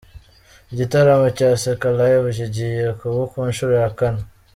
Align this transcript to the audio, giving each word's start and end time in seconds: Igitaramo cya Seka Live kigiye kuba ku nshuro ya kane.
Igitaramo 0.71 1.27
cya 1.37 1.49
Seka 1.61 1.89
Live 1.97 2.27
kigiye 2.37 2.83
kuba 2.99 3.21
ku 3.31 3.39
nshuro 3.49 3.71
ya 3.81 3.89
kane. 3.97 4.21